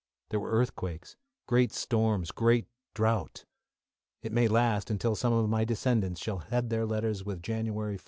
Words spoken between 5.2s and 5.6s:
of